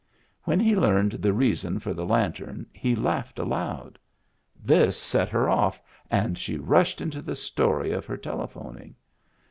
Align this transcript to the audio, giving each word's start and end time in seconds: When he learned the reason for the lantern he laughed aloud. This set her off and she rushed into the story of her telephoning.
When 0.45 0.59
he 0.59 0.75
learned 0.75 1.11
the 1.11 1.31
reason 1.31 1.77
for 1.77 1.93
the 1.93 2.07
lantern 2.07 2.65
he 2.73 2.95
laughed 2.95 3.37
aloud. 3.37 3.99
This 4.59 4.97
set 4.97 5.29
her 5.29 5.47
off 5.47 5.79
and 6.09 6.39
she 6.39 6.57
rushed 6.57 7.01
into 7.01 7.21
the 7.21 7.35
story 7.35 7.91
of 7.91 8.07
her 8.07 8.17
telephoning. 8.17 8.95